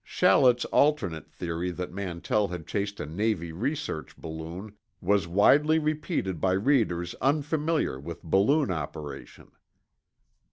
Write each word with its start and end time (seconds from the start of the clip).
Shallett's 0.03 0.65
alternate 0.65 1.29
theory 1.31 1.69
that 1.69 1.91
Mantell 1.93 2.47
had 2.47 2.65
chased 2.65 2.99
a 2.99 3.05
Navy 3.05 3.51
research 3.51 4.17
balloon 4.17 4.73
was 4.99 5.27
widely 5.27 5.77
repeated 5.77 6.41
by 6.41 6.53
readers 6.53 7.13
unfamiliar 7.21 7.99
with 7.99 8.23
balloon 8.23 8.71
operation. 8.71 9.51